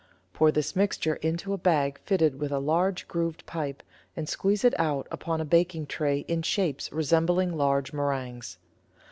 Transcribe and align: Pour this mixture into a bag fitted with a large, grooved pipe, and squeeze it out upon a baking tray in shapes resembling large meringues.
Pour 0.33 0.51
this 0.51 0.75
mixture 0.75 1.17
into 1.17 1.53
a 1.53 1.59
bag 1.59 1.99
fitted 1.99 2.39
with 2.39 2.51
a 2.51 2.57
large, 2.57 3.07
grooved 3.07 3.45
pipe, 3.45 3.83
and 4.17 4.27
squeeze 4.27 4.63
it 4.65 4.73
out 4.79 5.07
upon 5.11 5.39
a 5.39 5.45
baking 5.45 5.85
tray 5.85 6.21
in 6.27 6.41
shapes 6.41 6.91
resembling 6.91 7.55
large 7.55 7.93
meringues. 7.93 8.57